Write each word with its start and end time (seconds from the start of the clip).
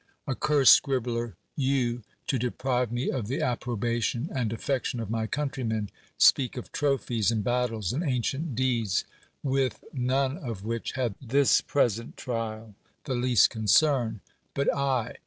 Accursed 0.27 0.73
scribbler! 0.81 1.35
you, 1.55 2.01
to 2.25 2.39
deprive 2.39 2.91
me 2.91 3.11
of 3.11 3.27
the 3.27 3.39
approbation 3.39 4.29
and 4.33 4.51
affection 4.51 4.99
of 4.99 5.11
my 5.11 5.27
countrymeu, 5.27 5.89
speak 6.17 6.57
of 6.57 6.71
trophies 6.71 7.29
and 7.29 7.43
battles 7.43 7.93
and 7.93 8.01
ancient 8.03 8.55
deeds, 8.55 9.05
with 9.43 9.83
none 9.93 10.39
of 10.39 10.63
which 10.63 10.93
had 10.93 11.13
this 11.21 11.61
present 11.61 12.17
trial 12.17 12.73
th" 13.03 13.15
least 13.15 13.51
concern; 13.51 14.21
but 14.55 14.75
I! 14.75 15.17